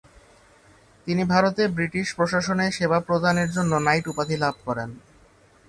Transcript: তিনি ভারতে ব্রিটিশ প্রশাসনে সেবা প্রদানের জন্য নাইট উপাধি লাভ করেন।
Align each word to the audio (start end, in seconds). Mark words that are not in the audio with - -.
তিনি 1.07 1.23
ভারতে 1.23 1.63
ব্রিটিশ 1.67 2.07
প্রশাসনে 2.17 2.65
সেবা 2.71 2.99
প্রদানের 2.99 3.49
জন্য 3.51 3.71
নাইট 3.87 4.05
উপাধি 4.07 4.35
লাভ 4.37 4.55
করেন। 4.65 4.89